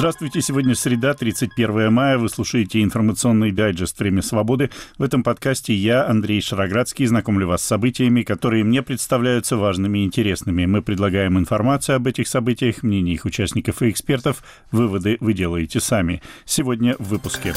[0.00, 2.16] Здравствуйте, сегодня среда, 31 мая.
[2.16, 4.70] Вы слушаете информационный дайджест «Время свободы».
[4.96, 10.06] В этом подкасте я, Андрей Шароградский, знакомлю вас с событиями, которые мне представляются важными и
[10.06, 10.64] интересными.
[10.64, 14.42] Мы предлагаем информацию об этих событиях, мнения их участников и экспертов.
[14.72, 16.22] Выводы вы делаете сами.
[16.46, 17.52] Сегодня в выпуске.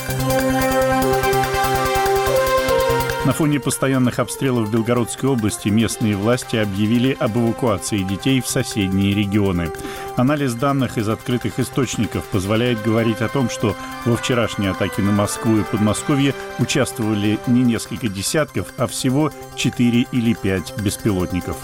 [3.26, 9.16] На фоне постоянных обстрелов в Белгородской области местные власти объявили об эвакуации детей в соседние
[9.16, 9.72] регионы.
[10.18, 15.58] Анализ данных из открытых источников позволяет говорить о том, что во вчерашней атаке на Москву
[15.58, 21.56] и Подмосковье участвовали не несколько десятков, а всего 4 или 5 беспилотников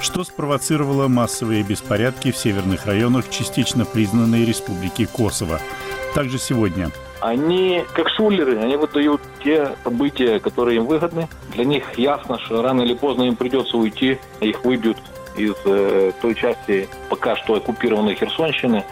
[0.00, 5.60] что спровоцировало массовые беспорядки в северных районах частично признанной республики Косово.
[6.14, 11.28] Также сегодня они как шулеры, они выдают те события, которые им выгодны.
[11.52, 14.98] Для них ясно, что рано или поздно им придется уйти, их выбьют
[15.36, 18.84] из э, той части пока что оккупированной Херсонщины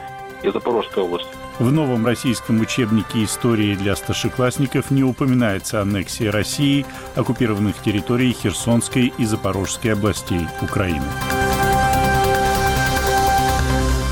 [0.42, 1.28] и Запорожской области.
[1.59, 9.25] В новом российском учебнике истории для старшеклассников не упоминается аннексия России, оккупированных территорий Херсонской и
[9.25, 11.06] Запорожской областей Украины.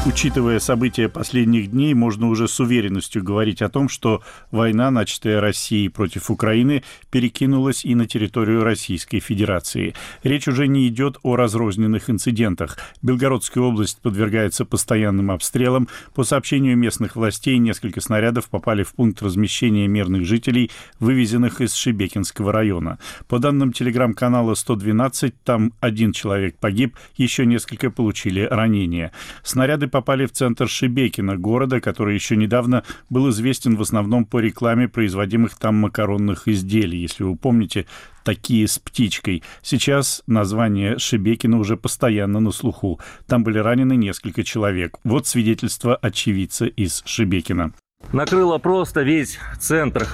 [0.06, 5.88] Учитывая события последних дней, можно уже с уверенностью говорить о том, что война, начатая Россией
[5.88, 9.94] против Украины, перекинулась и на территорию Российской Федерации.
[10.22, 12.76] Речь уже не идет о разрозненных инцидентах.
[13.00, 15.88] Белгородская область подвергается постоянным обстрелам.
[16.14, 22.52] По сообщению местных властей, несколько снарядов попали в пункт размещения мирных жителей, вывезенных из Шебекинского
[22.52, 22.98] района.
[23.26, 29.10] По данным телеграм-канала 112, там один человек погиб, еще несколько получили ранения.
[29.42, 34.88] Снаряды попали в центр Шебекина, города, который еще недавно был известен в основном по рекламе
[34.88, 36.98] производимых там макаронных изделий.
[36.98, 37.86] Если вы помните,
[38.24, 39.44] такие с птичкой.
[39.62, 42.98] Сейчас название Шебекина уже постоянно на слуху.
[43.28, 44.98] Там были ранены несколько человек.
[45.04, 47.72] Вот свидетельство очевидца из Шебекина.
[48.12, 50.08] Накрыло просто весь центр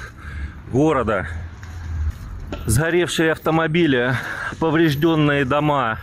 [0.70, 1.26] города.
[2.66, 4.12] Сгоревшие автомобили,
[4.58, 5.98] поврежденные дома,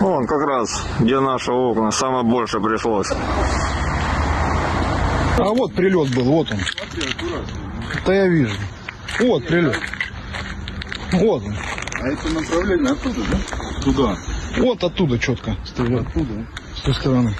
[0.00, 3.10] Вон как раз, где наши окна, самое больше пришлось.
[5.38, 6.58] А вот прилет был, вот он.
[8.06, 8.56] Да я вижу.
[9.20, 9.76] Вот прилет.
[11.12, 11.54] Вот он.
[12.02, 13.82] А это направление оттуда, да?
[13.82, 14.16] Туда.
[14.58, 15.52] Вот оттуда четко.
[15.52, 16.04] Оттуда.
[16.76, 17.34] С той стороны.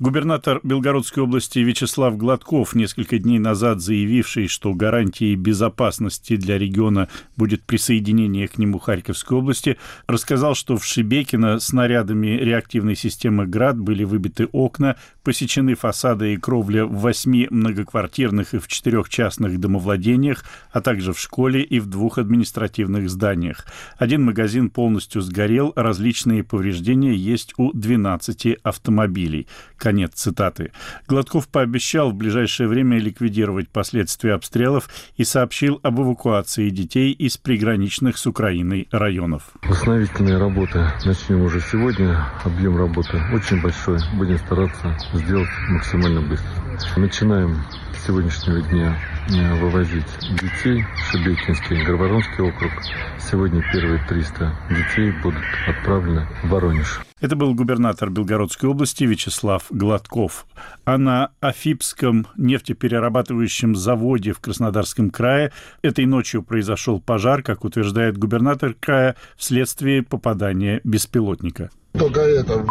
[0.00, 7.64] Губернатор Белгородской области Вячеслав Гладков, несколько дней назад заявивший, что гарантией безопасности для региона будет
[7.64, 14.46] присоединение к нему Харьковской области, рассказал, что в Шебекино снарядами реактивной системы «Град» были выбиты
[14.52, 21.12] окна, посечены фасады и кровля в восьми многоквартирных и в четырех частных домовладениях, а также
[21.12, 23.66] в школе и в двух административных зданиях.
[23.98, 29.46] Один магазин полностью сгорел, различные повреждения есть у 12 автомобилей.
[29.80, 30.72] Конец цитаты.
[31.08, 38.18] Гладков пообещал в ближайшее время ликвидировать последствия обстрелов и сообщил об эвакуации детей из приграничных
[38.18, 39.44] с Украиной районов.
[39.62, 42.26] Восстановительные работы начнем уже сегодня.
[42.44, 43.98] Объем работы очень большой.
[44.18, 46.50] Будем стараться сделать максимально быстро.
[46.96, 47.64] Начинаем
[47.94, 48.98] с сегодняшнего дня
[49.30, 50.04] э, вывозить
[50.42, 50.84] детей.
[51.10, 52.72] Шебекинский, Горворонский округ.
[53.18, 57.00] Сегодня первые 300 детей будут отправлены в Воронеж.
[57.20, 60.46] Это был губернатор Белгородской области Вячеслав Гладков.
[60.84, 68.74] А на Афипском нефтеперерабатывающем заводе в Краснодарском крае этой ночью произошел пожар, как утверждает губернатор
[68.74, 71.70] края, вследствие попадания беспилотника.
[71.92, 72.64] Только это,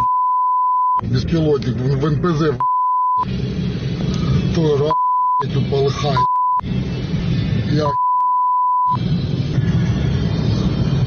[1.04, 2.58] беспилотник в НПЗ,
[4.56, 4.92] тоже
[5.54, 6.20] тут полыхает.
[7.72, 7.88] Я,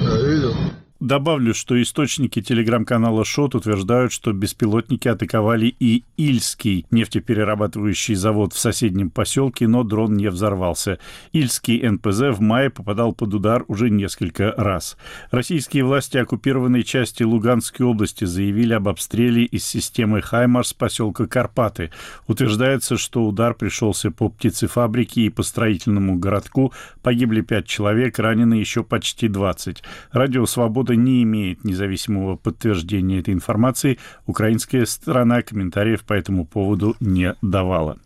[0.01, 0.55] я видел.
[1.03, 9.11] Добавлю, что источники телеграм-канала ШОТ утверждают, что беспилотники атаковали и Ильский нефтеперерабатывающий завод в соседнем
[9.11, 11.01] поселке, но дрон не взорвался.
[11.33, 14.97] Ильский НПЗ в мае попадал под удар уже несколько раз.
[15.33, 21.91] Российские власти оккупированной части Луганской области заявили об обстреле из системы «Хаймарс» поселка Карпаты.
[22.29, 26.73] Утверждается, что удар пришелся по птицефабрике и по строительному городку.
[27.03, 29.83] Погибли пять человек, ранены еще почти 20.
[30.13, 36.97] Радио «Свобода» что не имеет независимого подтверждения этой информации, украинская сторона комментариев по этому поводу
[37.01, 37.97] не давала.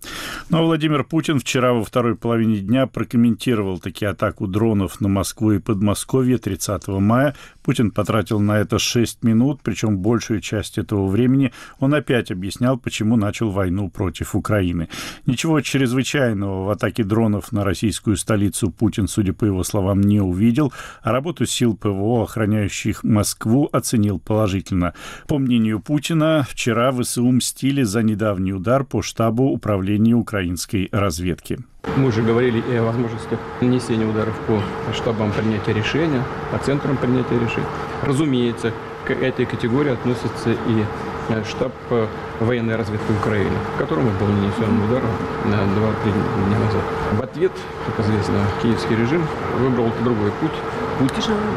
[0.51, 5.59] Но Владимир Путин вчера во второй половине дня прокомментировал таки атаку дронов на Москву и
[5.59, 7.35] Подмосковье 30 мая.
[7.65, 13.17] Путин потратил на это 6 минут, причем большую часть этого времени он опять объяснял, почему
[13.17, 14.89] начал войну против Украины.
[15.27, 20.73] Ничего чрезвычайного в атаке дронов на российскую столицу Путин, судя по его словам, не увидел,
[21.03, 24.93] а работу сил ПВО, охраняющих атакующих Москву, оценил положительно.
[25.27, 31.59] По мнению Путина, вчера ВСУ мстили за недавний удар по штабу управления украинской разведки.
[31.97, 34.61] Мы уже говорили и о возможности нанесения ударов по
[34.93, 37.67] штабам принятия решения, по центрам принятия решений.
[38.03, 38.73] Разумеется,
[39.07, 40.85] к этой категории относится и
[41.29, 42.07] э, штаб э,
[42.41, 45.03] военной разведки Украины, в которому был нанесен удар
[45.45, 46.83] на 2-3 дня назад.
[47.13, 47.53] В ответ,
[47.87, 49.23] как известно, киевский режим
[49.61, 50.59] выбрал другой путь,
[50.99, 51.13] путь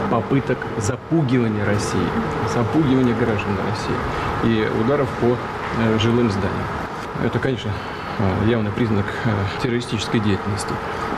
[0.10, 2.08] попыток запугивания России,
[2.54, 5.36] запугивания граждан России и ударов по
[5.82, 6.68] э, жилым зданиям.
[7.24, 7.72] Это, конечно,
[8.48, 9.06] явный признак
[9.62, 10.74] террористической деятельности.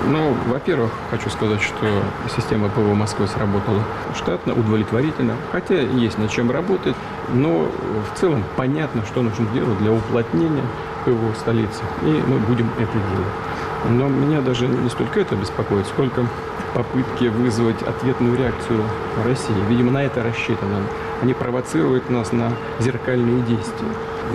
[0.08, 2.04] Ну, во-первых, хочу сказать, что
[2.36, 3.84] система ПВО Москвы сработала
[4.16, 6.96] штатно, удовлетворительно, хотя есть над чем работать,
[7.34, 7.70] но
[8.14, 10.64] в целом понятно, что нужно делать для уплотнения
[11.06, 13.90] ПВО столицы, и мы будем это делать.
[13.90, 16.26] Но меня даже не столько это беспокоит, сколько
[16.74, 18.84] попытки вызвать ответную реакцию
[19.26, 19.54] России.
[19.70, 20.84] Видимо, на это рассчитано.
[21.22, 23.90] Они провоцируют нас на зеркальные действия.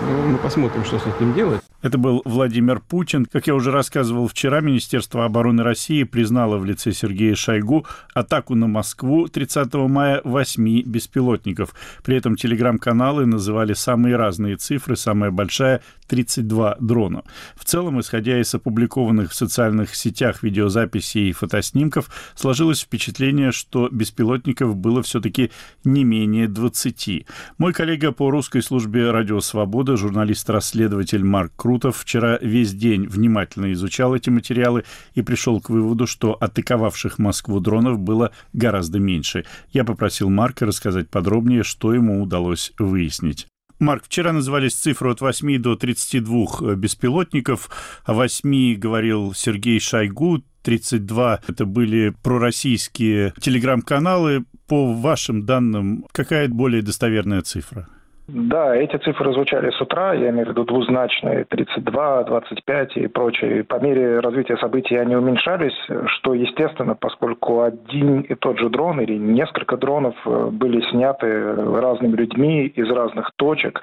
[0.09, 1.66] Ну, мы посмотрим, что с этим делать.
[1.87, 3.27] Это был Владимир Путин.
[3.27, 8.67] Как я уже рассказывал вчера, Министерство обороны России признало в лице Сергея Шойгу атаку на
[8.67, 11.77] Москву 30 мая восьми беспилотников.
[12.03, 14.97] При этом телеграм-каналы называли самые разные цифры.
[14.97, 17.23] Самая большая— 32 дрона.
[17.55, 24.77] В целом, исходя из опубликованных в социальных сетях видеозаписей и фотоснимков, сложилось впечатление, что беспилотников
[24.77, 25.53] было все-таки
[25.85, 27.27] не менее 20.
[27.59, 33.71] Мой коллега по русской службе «Радио Свобода», журналист-расследователь Марк Круз, Крутов вчера весь день внимательно
[33.75, 39.45] изучал эти материалы и пришел к выводу, что атаковавших Москву дронов было гораздо меньше.
[39.73, 43.47] Я попросил Марка рассказать подробнее, что ему удалось выяснить.
[43.79, 47.69] Марк, вчера назывались цифры от 8 до 32 беспилотников.
[48.07, 54.47] О 8 говорил Сергей Шойгу, 32 это были пророссийские телеграм-каналы.
[54.67, 57.87] По вашим данным, какая более достоверная цифра?
[58.29, 63.63] Да, эти цифры звучали с утра, я имею в виду двузначные, 32, 25 и прочее.
[63.63, 65.77] По мере развития событий они уменьшались,
[66.07, 72.17] что естественно, поскольку один и тот же дрон или несколько дронов э, были сняты разными
[72.17, 73.81] людьми из разных точек.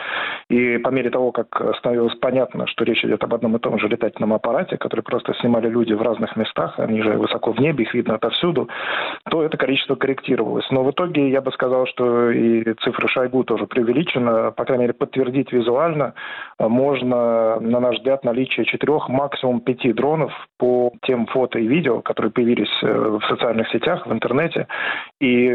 [0.50, 3.88] И по мере того, как становилось понятно, что речь идет об одном и том же
[3.88, 7.94] летательном аппарате, который просто снимали люди в разных местах, они же высоко в небе, их
[7.94, 8.68] видно отовсюду,
[9.30, 10.70] то это количество корректировалось.
[10.70, 14.84] Но в итоге я бы сказал, что и цифра Шойгу тоже преувеличена, Э, по крайней
[14.84, 16.14] мере, подтвердить визуально
[16.60, 22.02] э, можно, на наш взгляд, наличие четырех, максимум пяти дронов по тем фото и видео,
[22.02, 24.68] которые появились э, в социальных сетях, в интернете.
[25.20, 25.50] И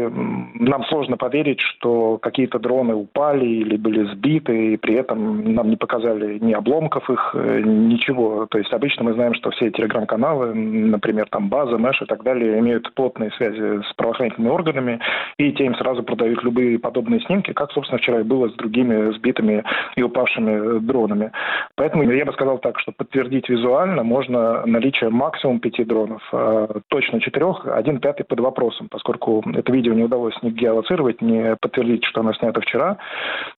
[0.55, 5.75] нам сложно поверить, что какие-то дроны упали или были сбиты, и при этом нам не
[5.75, 8.47] показали ни обломков их, ничего.
[8.47, 12.59] То есть обычно мы знаем, что все телеграм-каналы, например, там База, Мэш и так далее,
[12.59, 14.99] имеют плотные связи с правоохранительными органами,
[15.37, 18.68] и те им сразу продают любые подобные снимки, как, собственно, вчера и было с другими
[18.69, 19.63] другими сбитыми
[19.95, 21.31] и упавшими э, дронами.
[21.75, 27.19] Поэтому я бы сказал так, что подтвердить визуально можно наличие максимум пяти дронов, а точно
[27.19, 32.21] четырех, один пятый под вопросом, поскольку это видео не удалось ни геолоцировать, ни подтвердить, что
[32.21, 32.97] оно снято вчера,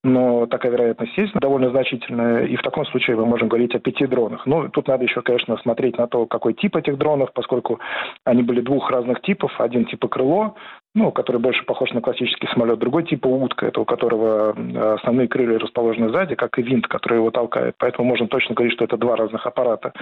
[0.04, 4.06] но такая вероятность есть довольно значительная, и в таком случае мы можем говорить о пяти
[4.06, 4.46] дронах.
[4.46, 7.80] Ну, тут надо еще, конечно, смотреть на то, какой тип этих дронов, поскольку
[8.26, 9.52] они были двух разных типов.
[9.60, 10.56] Один типа крыло,
[10.94, 12.80] ну, который больше похож на классический самолет.
[12.80, 14.56] Другой типа утка, это у которого
[14.96, 17.76] основные крылья расположены сзади, как и винт, который его толкает.
[17.78, 19.94] Поэтому можно точно говорить, что это два разных аппарата.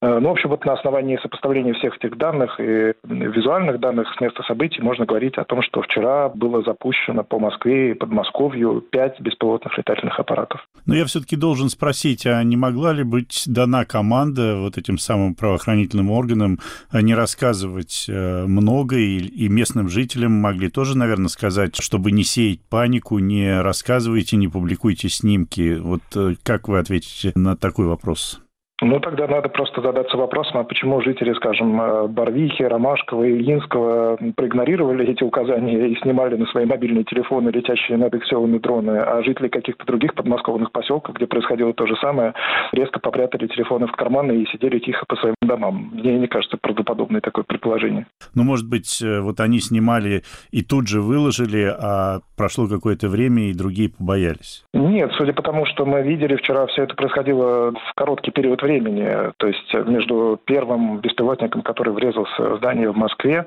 [0.00, 4.20] Э, ну, в общем, вот на основании сопоставления всех этих данных и визуальных данных с
[4.20, 9.20] места событий можно говорить о том, что вчера было запущено по Москве и Подмосковью пять
[9.20, 10.66] беспилотных летательных аппаратов.
[10.86, 15.34] Но я все-таки должен спросить, а не могла ли быть дана команда вот этим самым
[15.34, 16.58] правоохранительным органам
[16.92, 23.18] не рассказывать э, много и местным жителям могли тоже, наверное, сказать, чтобы не сеять панику,
[23.18, 25.78] не рассказывайте, не публикуйте снимки.
[25.78, 28.40] Вот э, как вы ответите на такой вопрос?
[28.82, 35.06] Ну, тогда надо просто задаться вопросом, а почему жители, скажем, э, Барвихи, Ромашкова, Ильинского проигнорировали
[35.06, 39.48] эти указания и снимали на свои мобильные телефоны летящие над их селами дроны, а жители
[39.48, 42.32] каких-то других подмосковных поселков, где происходило то же самое,
[42.72, 45.90] резко попрятали телефоны в карманы и сидели тихо по своим домам.
[45.92, 48.06] Мне не кажется правдоподобное такое предположение.
[48.34, 50.22] Ну, может быть, э, вот они снимали
[50.52, 54.64] и тут же выложили, а прошло какое-то время, и другие побоялись?
[54.72, 58.69] Нет, судя по тому, что мы видели вчера, все это происходило в короткий период времени,
[58.70, 59.32] времени.
[59.38, 63.46] То есть между первым беспилотником, который врезался в здание в Москве,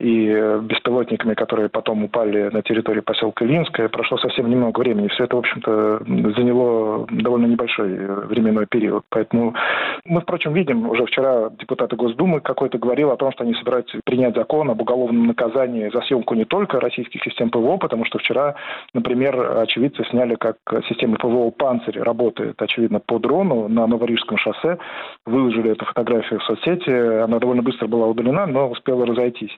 [0.00, 3.88] и беспилотниками, которые потом упали на территории поселка Ильинское.
[3.88, 5.08] Прошло совсем немного времени.
[5.08, 6.02] Все это, в общем-то,
[6.36, 9.04] заняло довольно небольшой э, временной период.
[9.10, 9.54] Поэтому
[10.04, 14.34] мы, впрочем, видим, уже вчера депутаты Госдумы какой-то говорил о том, что они собираются принять
[14.34, 18.54] закон об уголовном наказании за съемку не только российских систем ПВО, потому что вчера,
[18.94, 20.56] например, очевидцы сняли, как
[20.88, 24.61] система ПВО «Панцирь» работает, очевидно, по дрону на Новорижском шоссе.
[25.26, 26.90] Выложили эту фотографию в соцсети.
[26.90, 29.56] Она довольно быстро была удалена, но успела разойтись.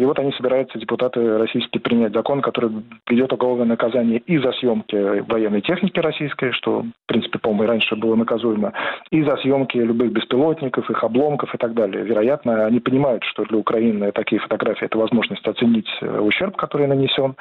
[0.00, 2.70] И вот они собираются, депутаты российские, принять закон, который
[3.06, 4.96] ведет уголовное наказание и за съемки
[5.30, 8.72] военной техники российской, что, в принципе, по-моему, раньше было наказуемо,
[9.10, 12.02] и за съемки любых беспилотников, их обломков и так далее.
[12.02, 17.36] Вероятно, они понимают, что для Украины такие фотографии– это возможность оценить э, ущерб, который нанесен,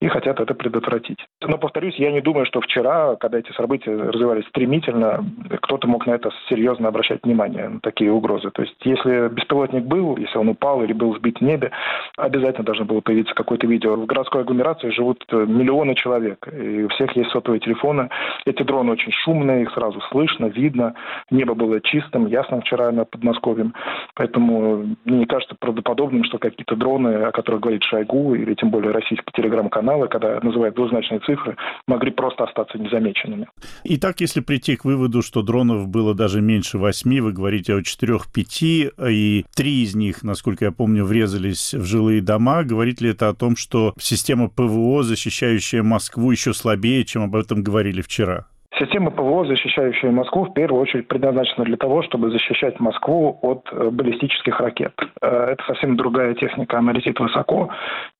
[0.00, 1.24] и хотят это предотвратить.
[1.40, 5.24] Но, повторюсь, я не думаю, что вчера, когда эти события развивались стремительно,
[5.62, 8.50] кто-то мог на это серьезно обращать внимание, на такие угрозы.
[8.50, 11.70] То есть, если беспилотник был, если он упал или был сбит в небе,
[12.16, 13.96] обязательно должно было появиться какое-то видео.
[13.96, 18.08] В городской агломерации живут э, миллионы человек, и у всех есть сотовые телефоны.
[18.44, 20.94] Эти дроны очень шумные, их сразу слышно, видно.
[21.30, 23.74] Небо было чистым, ясным вчера над Подмосковьем.
[24.14, 28.92] Поэтому мне не кажется правдоподобным, что какие-то дроны, о которых говорит Шойгу, или тем более
[28.92, 31.56] российские телеграм-каналы, когда называют двузначные цифры,
[31.86, 33.48] могли просто остаться незамеченными.
[33.84, 38.90] Итак, если прийти к выводу, что дронов было даже меньше восьми, вы говорите о четырех-пяти,
[39.08, 42.64] и три из них, насколько я помню, врезались в жилые дома.
[42.64, 47.62] Говорит ли это о том, что система ПВО, защищающая Москву, еще слабее, чем об этом
[47.62, 48.46] говорили вчера?
[48.78, 53.90] Система ПВО, защищающая Москву, в первую очередь предназначена для того, чтобы защищать Москву от э,
[53.90, 54.94] баллистических ракет.
[55.20, 57.68] Э, это совсем другая техника, она летит высоко,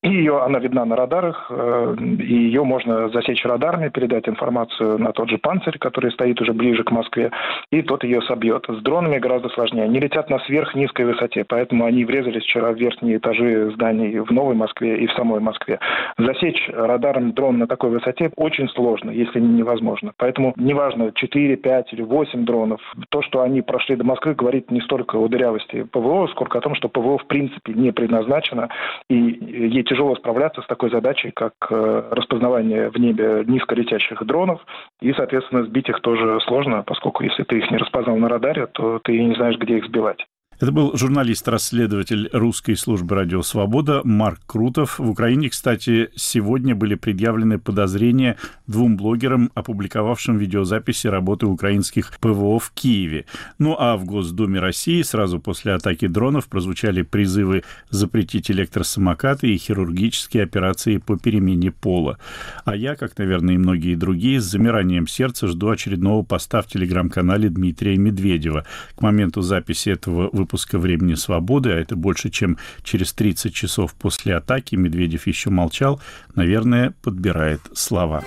[0.03, 5.11] и ее, она видна на радарах, э, и ее можно засечь радарами, передать информацию на
[5.11, 7.31] тот же «Панцирь», который стоит уже ближе к Москве,
[7.71, 8.65] и тот ее собьет.
[8.67, 9.85] С дронами гораздо сложнее.
[9.85, 14.53] Они летят на сверхнизкой высоте, поэтому они врезались вчера в верхние этажи зданий в Новой
[14.53, 15.79] Москве и в самой Москве.
[16.19, 20.13] Засечь радаром дрон на такой высоте очень сложно, если не невозможно.
[20.17, 24.81] Поэтому неважно, 4, 5 или 8 дронов, то, что они прошли до Москвы, говорит не
[24.81, 28.69] столько о дырявости ПВО, сколько о том, что ПВО в принципе не предназначено,
[29.09, 34.61] и ей тяжело справляться с такой задачей, как э, распознавание в небе низколетящих дронов,
[35.01, 38.99] и, соответственно, сбить их тоже сложно, поскольку если ты их не распознал на радаре, то
[39.03, 40.25] ты не знаешь, где их сбивать.
[40.63, 44.97] Это был журналист-расследователь русской службы «Радио Свобода» Марк Крутов.
[44.97, 52.71] В Украине, кстати, сегодня были предъявлены подозрения двум блогерам, опубликовавшим видеозаписи работы украинских ПВО в
[52.73, 53.25] Киеве.
[53.59, 60.43] Ну а в Госдуме России сразу после атаки дронов прозвучали призывы запретить электросамокаты и хирургические
[60.43, 62.19] операции по перемене пола.
[62.63, 67.49] А я, как, наверное, и многие другие, с замиранием сердца жду очередного поста в телеграм-канале
[67.49, 68.65] Дмитрия Медведева.
[68.95, 73.95] К моменту записи этого выпуска выпуска «Времени свободы», а это больше, чем через 30 часов
[73.95, 75.99] после атаки, Медведев еще молчал,
[76.35, 78.23] наверное, подбирает слова.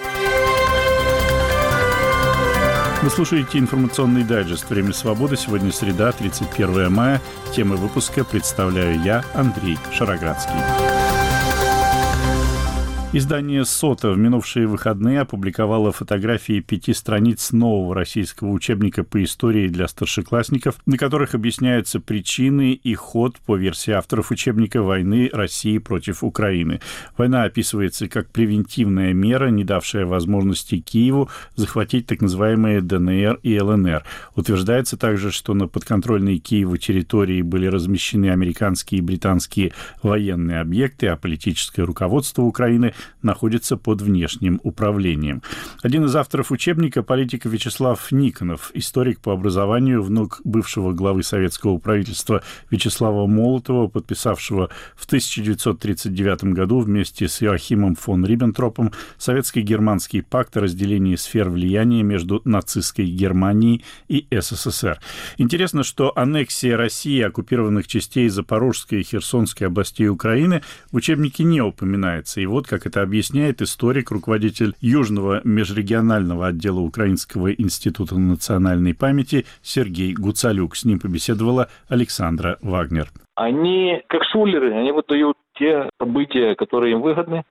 [3.03, 5.37] Вы слушаете информационный дайджест «Время свободы».
[5.37, 7.23] Сегодня среда, 31 мая.
[7.55, 11.06] Темы выпуска представляю я, Андрей Шароградский.
[13.13, 19.87] Издание «Сота» в минувшие выходные опубликовало фотографии пяти страниц нового российского учебника по истории для
[19.87, 26.81] старшеклассников, на которых объясняются причины и ход, по версии авторов учебника, войны России против Украины.
[27.17, 34.03] Война описывается как превентивная мера, не давшая возможности Киеву захватить так называемые ДНР и ЛНР.
[34.35, 39.73] Утверждается также, что на подконтрольной Киеву территории были размещены американские и британские
[40.03, 45.43] военные объекты, а политическое руководство Украины находится под внешним управлением.
[45.83, 52.43] Один из авторов учебника– политик Вячеслав Никонов, историк по образованию, внук бывшего главы советского правительства
[52.71, 61.17] Вячеслава Молотова, подписавшего в 1939 году вместе с Иоахимом фон Риббентропом советско-германский пакт о разделении
[61.17, 65.01] сфер влияния между нацистской Германией и СССР.
[65.39, 72.41] Интересно, что аннексия России оккупированных частей Запорожской и Херсонской областей Украины в учебнике не упоминается.
[72.41, 80.15] И вот как это объясняет историк, руководитель Южного межрегионального отдела Украинского института национальной памяти Сергей
[80.15, 80.77] Гуцалюк.
[80.77, 83.09] С ним побеседовала Александра Вагнер.
[83.35, 87.45] Они, как шулеры, они выдают те события, которые им выгодны.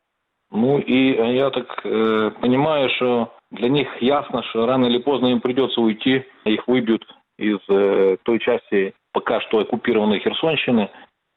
[0.52, 5.42] Ну и я так э, понимаю, что для них ясно, что рано или поздно им
[5.42, 7.06] придется уйти, их выбьют
[7.38, 10.90] из э, той части пока что оккупированной Херсонщины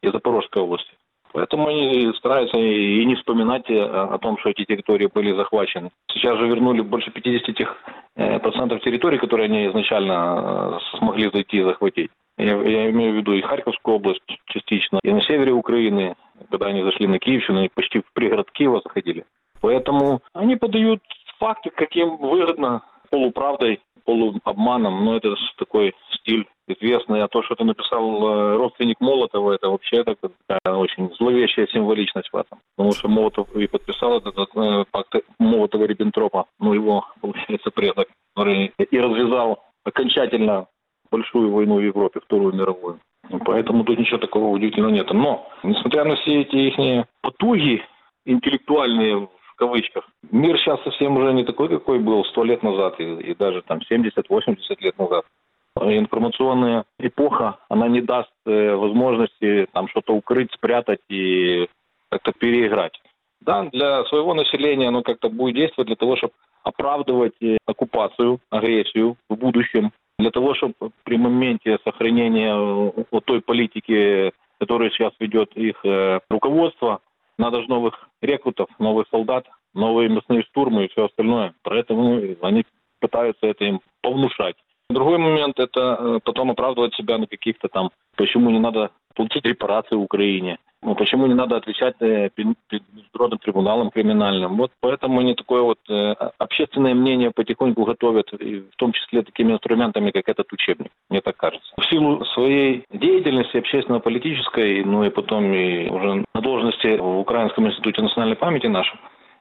[0.02, 0.92] и Запорожской области.
[1.32, 5.90] Поэтому они стараются и не вспоминать о том, что эти территории были захвачены.
[6.12, 7.76] Сейчас же вернули больше 50 тех
[8.16, 12.10] э, процентов территорий, которые они изначально э, смогли зайти и захватить.
[12.38, 16.14] Я, я имею в виду и Харьковскую область частично, и на севере Украины,
[16.50, 19.24] когда они зашли на Киевщину, они почти в пригород Киева заходили.
[19.60, 21.00] Поэтому они подают
[21.38, 27.22] факты, каким выгодно, полуправдой, полуобманом, но это такой стиль известный.
[27.22, 32.36] А то, что ты написал э, родственник Молотова, это вообще такая очень зловещая символичность в
[32.36, 32.58] этом.
[32.74, 38.98] Потому что Молотов и подписал этот, э, пакт Молотова-Риббентропа, ну его, получается, предок, который и
[38.98, 40.68] развязал окончательно
[41.10, 43.00] большую войну в Европе, Вторую мировую.
[43.44, 45.12] Поэтому тут ничего такого удивительного нет.
[45.12, 47.82] Но, несмотря на все эти их потуги
[48.24, 53.34] интеллектуальные, кавычках, мир сейчас совсем уже не такой, какой был сто лет назад и, и
[53.34, 55.24] даже там 70-80 лет назад.
[55.80, 61.68] Информационная эпоха, она не даст э, возможности там что-то укрыть, спрятать и
[62.10, 63.00] как-то переиграть.
[63.40, 66.32] Да, для своего населения оно как-то будет действовать для того, чтобы
[66.64, 70.74] оправдывать э, оккупацию, агрессию в будущем, для того, чтобы
[71.04, 77.00] при моменте сохранения э, вот той политики, которую сейчас ведет их э, руководство,
[77.38, 81.54] надо же новых рекрутов, новых солдат, новые мясные штурмы и все остальное.
[81.62, 82.64] Поэтому они
[83.00, 84.56] пытаются это им повнушать.
[84.90, 90.58] Другой момент– это потом оправдывать себя на каких-то там, почему не надо платить репарации Украине,
[90.80, 92.56] ну, почему не надо отвечать э, перед
[92.92, 94.56] международным трибуналом криминальным?
[94.56, 99.52] Вот поэтому они такое вот э, общественное мнение потихоньку готовят, и в том числе такими
[99.52, 101.68] инструментами, как этот учебник, мне так кажется.
[101.76, 108.02] В силу своей деятельности общественно-политической, ну и потом и уже на должности в Украинском институте
[108.02, 109.00] национальной памяти нашем,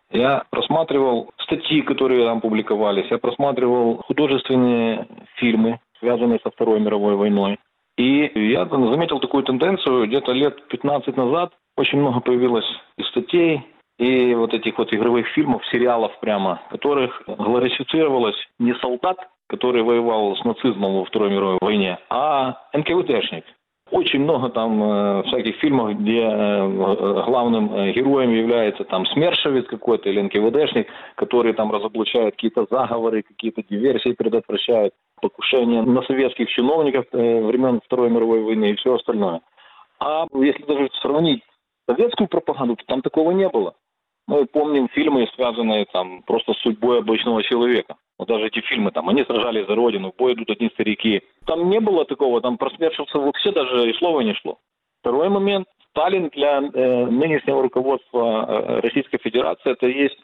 [0.10, 5.06] я просматривал статьи, которые там публиковались, я просматривал художественные
[5.36, 7.60] фильмы, связанные со Второй мировой войной.
[7.98, 12.66] И я заметил такую тенденцию, где-то лет 15 назад очень много появилось
[12.98, 13.64] и статей,
[13.98, 20.36] и вот этих вот игровых фильмов, сериалов прямо, в которых глорифицировалось не солдат, который воевал
[20.36, 23.46] с нацизмом во Второй мировой войне, а НКВДшник.
[23.90, 30.10] Очень много там э, всяких фильмов, где э, главным э, героем является там смершевец какой-то
[30.10, 37.42] или НКВДшник, который там разоблачает какие-то заговоры, какие-то диверсии предотвращает, покушения на советских чиновников э,
[37.46, 39.40] времен Второй мировой войны и все остальное.
[40.00, 41.42] А если даже сравнить
[41.90, 43.74] советскую пропаганду, то там такого не было.
[44.28, 47.96] Мы помним фильмы, связанные там просто с судьбой обычного человека.
[48.18, 51.22] Вот даже эти фильмы, там, они сражались за родину, в бой идут одни старики.
[51.46, 54.58] Там не было такого, там про смершивцев вообще даже и слова не шло.
[55.02, 55.68] Второй момент.
[55.92, 60.18] Сталин для э, нынешнего руководства э, Российской Федерации это есть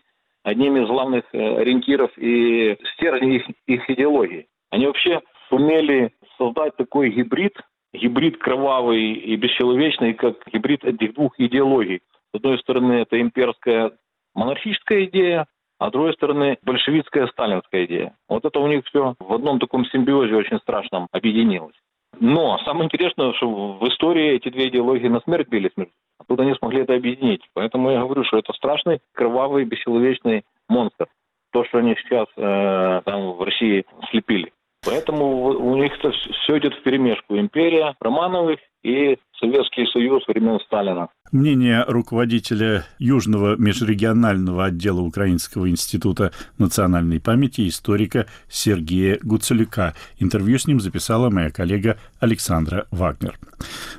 [0.44, 4.48] одним из главных э, ориентиров и стержней их, их идеологии.
[4.70, 7.56] Они вообще сумели создать такой гибрид,
[7.94, 12.02] гибрид кровавый и бесчеловечный, как гибрид этих двух идеологий.
[12.34, 13.94] С одной стороны, это имперская
[14.36, 15.48] монархическая идея,
[15.80, 18.16] а с другой стороны, большевистская сталинская идея.
[18.30, 21.76] Вот это у них все в одном таком симбиозе очень страшном объединилось.
[22.20, 25.72] Но самое интересное, что в истории эти две идеологии на смерть бились
[26.20, 27.42] а тут они смогли это объединить.
[27.54, 31.08] Поэтому я говорю, что это страшный, кровавый, бесчеловечный монстр.
[31.52, 34.52] То, что они сейчас э, там в России слепили.
[34.86, 37.38] Поэтому у них это все идет в перемешку.
[37.38, 41.10] Империя Романовых и Советский Союз времен Сталина.
[41.34, 49.96] Мнение руководителя Южного межрегионального отдела Украинского института национальной памяти историка Сергея Гуцелюка.
[50.20, 53.40] Интервью с ним записала моя коллега Александра Вагнер.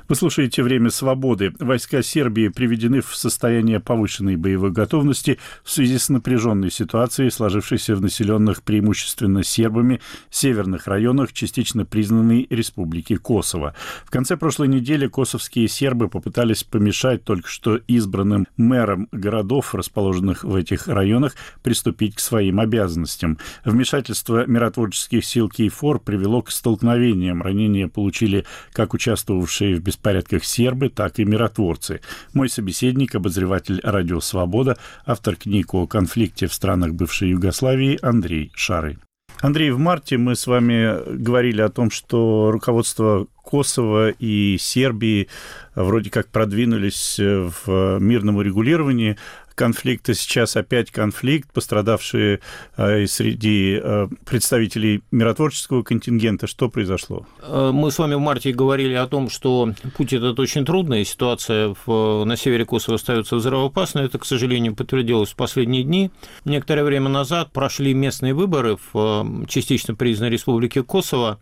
[0.07, 1.51] Вы слушаете «Время свободы».
[1.59, 8.01] Войска Сербии приведены в состояние повышенной боевой готовности в связи с напряженной ситуацией, сложившейся в
[8.01, 13.75] населенных преимущественно сербами северных районах частично признанной Республики Косово.
[14.05, 20.55] В конце прошлой недели косовские сербы попытались помешать только что избранным мэрам городов, расположенных в
[20.55, 23.37] этих районах, приступить к своим обязанностям.
[23.65, 27.41] Вмешательство миротворческих сил Кейфор привело к столкновениям.
[27.41, 32.01] Ранения получили как участвовавшие в беспорядках сербы, так и миротворцы.
[32.33, 38.99] Мой собеседник, обозреватель «Радио Свобода», автор книг о конфликте в странах бывшей Югославии Андрей Шары.
[39.41, 45.27] Андрей, в марте мы с вами говорили о том, что руководство Косово и Сербии
[45.75, 49.17] вроде как продвинулись в мирном урегулировании
[49.55, 50.13] конфликта.
[50.13, 52.41] Сейчас опять конфликт, пострадавшие
[52.77, 56.47] э, среди э, представителей миротворческого контингента.
[56.47, 57.25] Что произошло?
[57.41, 61.75] Э, мы с вами в марте говорили о том, что путь этот очень трудный, ситуация
[61.85, 64.05] в, на севере Косово остается взрывоопасной.
[64.05, 66.11] Это, к сожалению, подтвердилось в последние дни.
[66.43, 71.39] Некоторое время назад прошли местные выборы в частично признанной республике Косово,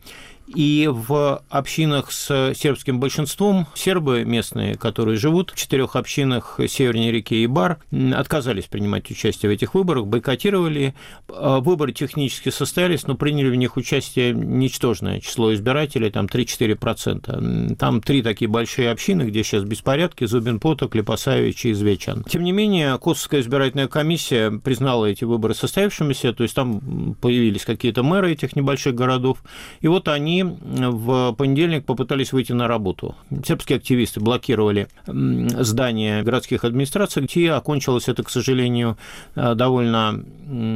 [0.55, 7.43] И в общинах с сербским большинством сербы местные, которые живут в четырех общинах севернее реки
[7.45, 7.79] Ибар,
[8.13, 10.93] отказались принимать участие в этих выборах, бойкотировали.
[11.29, 17.75] А, выборы технически состоялись, но приняли в них участие ничтожное число избирателей, там 3-4%.
[17.75, 22.23] Там три такие большие общины, где сейчас беспорядки, Зубин Поток, Липасавич и Извечан.
[22.25, 28.03] Тем не менее, Косовская избирательная комиссия признала эти выборы состоявшимися, то есть там появились какие-то
[28.03, 29.43] мэры этих небольших городов,
[29.81, 33.15] и вот они в понедельник попытались выйти на работу.
[33.45, 38.97] Сербские активисты блокировали здание городских администраций, где окончилось это, к сожалению,
[39.35, 40.23] довольно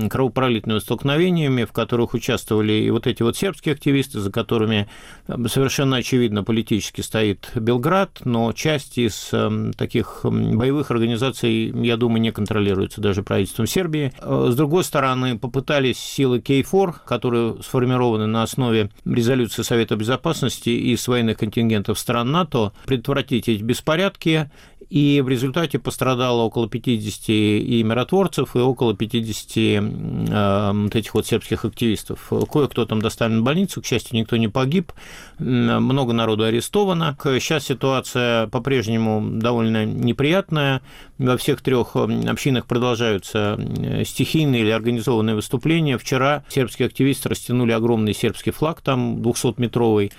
[0.09, 4.87] кровопролитными столкновениями, в которых участвовали и вот эти вот сербские активисты, за которыми
[5.27, 9.31] совершенно очевидно политически стоит Белград, но часть из
[9.77, 14.13] таких боевых организаций, я думаю, не контролируется даже правительством Сербии.
[14.21, 21.07] С другой стороны, попытались силы Кейфор, которые сформированы на основе резолюции Совета Безопасности и с
[21.07, 24.51] военных контингентов стран НАТО, предотвратить эти беспорядки,
[24.89, 31.27] и в результате пострадало около 50 и миротворцев, и около 50 э, вот этих вот
[31.27, 32.31] сербских активистов.
[32.51, 34.91] Кое-кто там доставлен в больницу, к счастью, никто не погиб,
[35.39, 37.17] много народу арестовано.
[37.21, 40.81] Сейчас ситуация по-прежнему довольно неприятная.
[41.17, 45.97] Во всех трех общинах продолжаются э, стихийные или организованные выступления.
[45.97, 50.11] Вчера сербские активисты растянули огромный сербский флаг, там 200-метровый.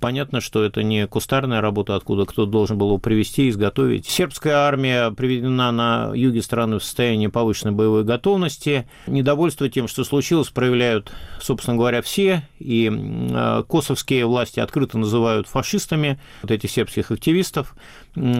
[0.00, 5.10] Понятно, что это не кустарная работа, откуда кто должен был его привезти, изготовить Сербская армия
[5.10, 8.88] приведена на юге страны в состоянии повышенной боевой готовности.
[9.06, 12.48] Недовольство тем, что случилось, проявляют, собственно говоря, все.
[12.58, 17.74] И э, косовские власти открыто называют фашистами вот этих сербских активистов.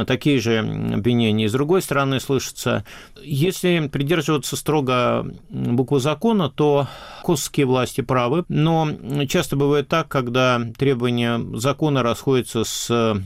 [0.07, 2.85] Такие же обвинения и с другой стороны слышатся.
[3.23, 6.87] Если придерживаться строго буквы закона, то
[7.25, 8.89] косовские власти правы, но
[9.29, 13.17] часто бывает так, когда требования закона расходятся с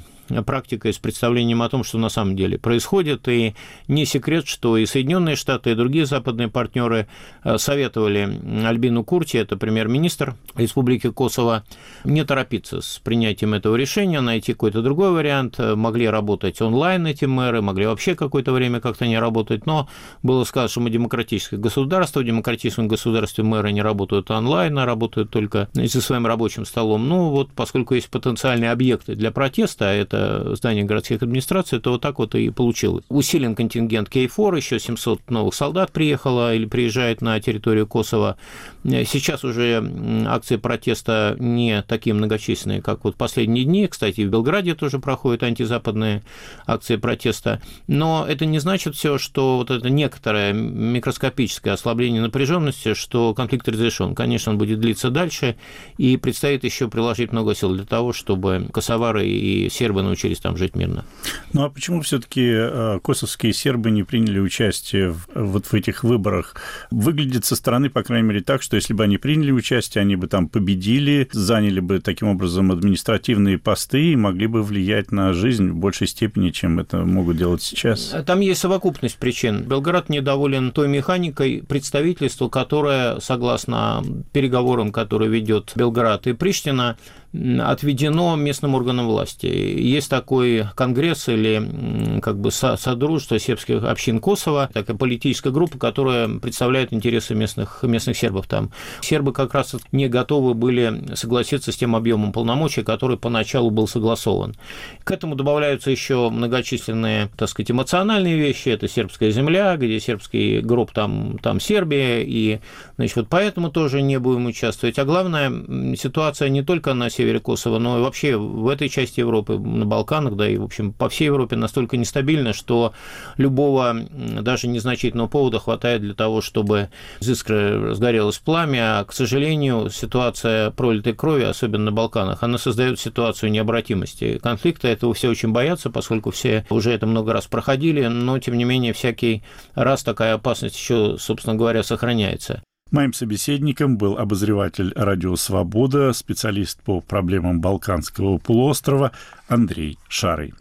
[0.47, 3.29] практикой, с представлением о том, что на самом деле происходит.
[3.29, 3.55] И
[3.87, 7.09] не секрет, что и Соединенные Штаты, и другие западные партнеры
[7.45, 11.65] э, советовали Альбину Курти, это премьер-министр Республики Косово,
[12.05, 15.59] не торопиться с принятием этого решения, найти какой-то другой вариант.
[15.59, 19.89] Могли работать онлайн эти мэры, могли вообще какое-то время как-то не работать, но
[20.23, 25.31] было сказано, что мы демократическое государство, в демократическом государстве мэры не работают онлайн, а работают
[25.31, 27.09] только за своим рабочим столом.
[27.09, 32.01] Ну вот, поскольку есть потенциальные объекты для протеста, это это здание городских администраций, то вот
[32.01, 33.05] так вот и получилось.
[33.09, 38.37] Усилен контингент Кейфор, еще 700 новых солдат приехало или приезжает на территорию Косово.
[38.85, 39.83] Сейчас уже
[40.27, 43.87] акции протеста не такие многочисленные, как вот последние дни.
[43.87, 46.23] Кстати, в Белграде тоже проходят антизападные
[46.67, 47.61] акции протеста.
[47.87, 54.15] Но это не значит все, что вот это некоторое микроскопическое ослабление напряженности, что конфликт разрешен.
[54.15, 55.57] Конечно, он будет длиться дальше,
[55.97, 60.75] и предстоит еще приложить много сил для того, чтобы косовары и сербы научились там жить
[60.75, 61.05] мирно.
[61.53, 66.57] Ну а почему все-таки э, косовские сербы не приняли участие в, вот в этих выборах?
[66.91, 70.27] Выглядит со стороны, по крайней мере, так, что если бы они приняли участие, они бы
[70.27, 75.77] там победили, заняли бы таким образом административные посты и могли бы влиять на жизнь в
[75.77, 78.15] большей степени, чем это могут делать сейчас.
[78.27, 79.63] Там есть совокупность причин.
[79.63, 86.97] Белград недоволен той механикой представительства, которая, согласно переговорам, которые ведет Белград и Приштина,
[87.33, 89.47] отведено местным органам власти.
[89.47, 96.93] Есть такой конгресс или как бы содружество сербских общин Косово, такая политическая группа, которая представляет
[96.93, 98.71] интересы местных, местных сербов там.
[99.03, 104.57] Сербы как раз не готовы были согласиться с тем объемом полномочий, который поначалу был согласован.
[105.05, 108.71] К этому добавляются еще многочисленные, так сказать, эмоциональные вещи.
[108.71, 112.61] Это сербская земля, где сербский гроб там, там Сербия, и
[112.97, 114.99] значит, вот поэтому тоже не будем участвовать.
[114.99, 119.59] А главное, ситуация не только на севере Косово, но и вообще в этой части Европы,
[119.59, 122.93] на Балканах, да и, в общем, по всей Европе настолько нестабильно, что
[123.37, 123.95] любого
[124.41, 129.01] даже незначительного повода хватает для того, чтобы из искры разгорелось пламя.
[129.01, 134.89] А, к сожалению, ситуация пролитой крови, особенно на Балканах, она создает ситуацию необратимости конфликта.
[134.89, 138.93] Этого все очень боятся, поскольку все уже это много раз проходили, но, тем не менее,
[138.93, 139.43] всякий
[139.75, 142.63] раз такая опасность еще, собственно говоря, сохраняется.
[142.91, 149.13] Моим собеседником был обозреватель «Радио Свобода», специалист по проблемам Балканского полуострова
[149.47, 150.55] Андрей Шарый.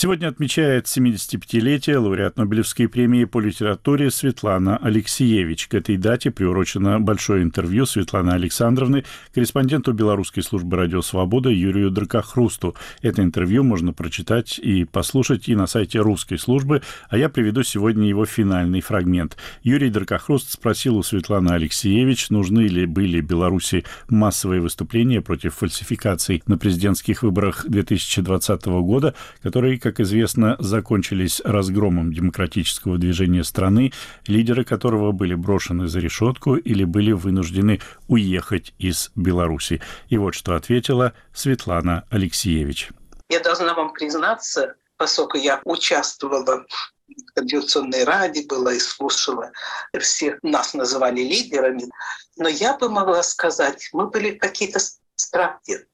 [0.00, 5.66] Сегодня отмечает 75-летие лауреат Нобелевской премии по литературе Светлана Алексеевич.
[5.66, 9.02] К этой дате приурочено большое интервью Светланы Александровны
[9.34, 12.76] корреспонденту Белорусской службы «Радио Свобода» Юрию Дракохрусту.
[13.02, 16.80] Это интервью можно прочитать и послушать и на сайте русской службы,
[17.10, 19.36] а я приведу сегодня его финальный фрагмент.
[19.64, 26.56] Юрий Дракохруст спросил у Светланы Алексеевич, нужны ли были Беларуси массовые выступления против фальсификаций на
[26.56, 33.94] президентских выборах 2020 года, которые, как известно, закончились разгромом демократического движения страны,
[34.26, 39.80] лидеры которого были брошены за решетку или были вынуждены уехать из Беларуси.
[40.10, 42.90] И вот что ответила Светлана Алексеевич.
[43.30, 46.66] Я должна вам признаться, поскольку я участвовала
[47.08, 49.52] в Конституционной Раде была и слушала.
[49.98, 51.84] Всех нас называли лидерами.
[52.36, 54.80] Но я бы могла сказать, мы были какие-то
[55.16, 55.86] страхи.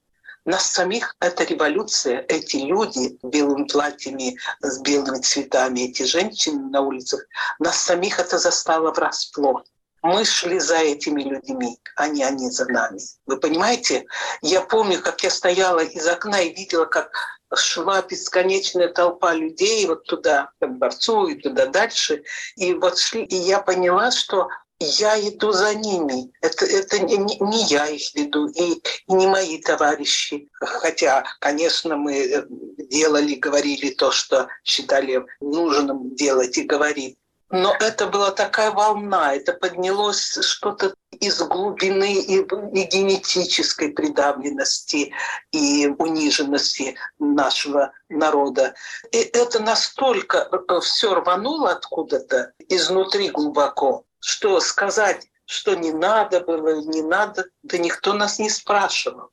[0.45, 7.25] Нас самих эта революция, эти люди белыми платьями, с белыми цветами, эти женщины на улицах,
[7.59, 9.63] нас самих это застало врасплох.
[10.03, 13.01] Мы шли за этими людьми, а не они за нами.
[13.25, 14.05] Вы понимаете?
[14.43, 17.11] Я помню, как я стояла из окна и видела, как
[17.55, 22.23] шла бесконечная толпа людей вот туда, к дворцу и туда дальше.
[22.57, 24.49] И вот шли, и я поняла, что
[24.85, 26.33] я иду за ними.
[26.40, 30.49] Это, это не, не я их веду, и, и не мои товарищи.
[30.53, 32.44] Хотя, конечно, мы э,
[32.90, 37.18] делали, говорили то, что считали нужным делать и говорить.
[37.51, 45.12] Но это была такая волна, это поднялось что-то из глубины и, и генетической придавленности
[45.53, 48.75] и униженности нашего народа.
[49.12, 56.81] И это настолько э, все рвануло откуда-то изнутри глубоко, что сказать, что не надо было,
[56.81, 59.29] не надо, да никто нас не спрашивал.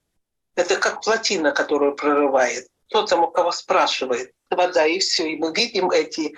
[0.55, 2.67] Это как плотина, которую прорывает.
[2.89, 4.33] Кто там у кого спрашивает?
[4.49, 5.31] Вода и все.
[5.31, 6.35] И мы видим эти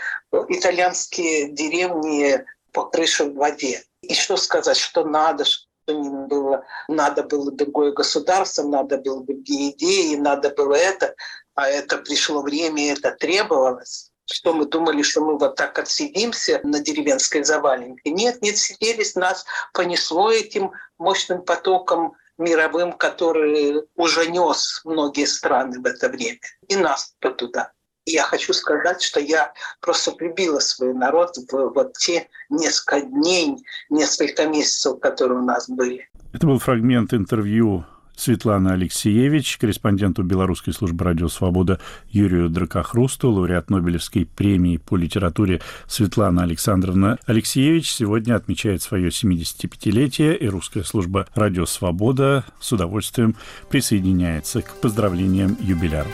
[0.49, 3.83] итальянские деревни по крыше в воде.
[4.01, 9.71] И что сказать, что надо, что не было, надо было другое государство, надо было другие
[9.71, 11.15] идеи, надо было это,
[11.55, 16.79] а это пришло время, это требовалось что мы думали, что мы вот так отсидимся на
[16.79, 18.09] деревенской заваленке.
[18.09, 25.85] Нет, нет, сиделись, нас понесло этим мощным потоком мировым, который уже нес многие страны в
[25.85, 26.39] это время.
[26.67, 27.71] И нас туда.
[28.05, 34.45] Я хочу сказать, что я просто любила свой народ в вот те несколько дней, несколько
[34.45, 36.09] месяцев, которые у нас были.
[36.33, 44.25] Это был фрагмент интервью Светлана Алексеевич, корреспонденту Белорусской службы радио «Свобода» Юрию Дракохрусту, лауреат Нобелевской
[44.25, 52.45] премии по литературе Светлана Александровна Алексеевич сегодня отмечает свое 75-летие, и русская служба радио «Свобода»
[52.59, 53.35] с удовольствием
[53.69, 56.07] присоединяется к поздравлениям юбиляра.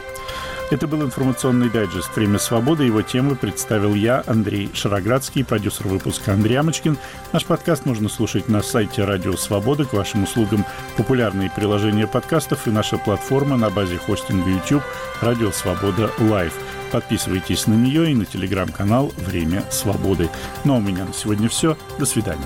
[0.70, 2.84] Это был информационный дайджест «Время свободы».
[2.84, 6.96] Его темы представил я, Андрей Шароградский, продюсер выпуска Андрей Амочкин.
[7.34, 9.86] Наш подкаст можно слушать на сайте «Радио Свобода».
[9.86, 10.64] К вашим услугам
[10.96, 14.84] популярные приложения подкастов и наша платформа на базе хостинга YouTube
[15.22, 16.54] «Радио Свобода Лайв».
[16.92, 20.30] Подписывайтесь на нее и на телеграм-канал «Время свободы».
[20.66, 21.78] Ну а у меня на сегодня все.
[21.98, 22.46] До свидания.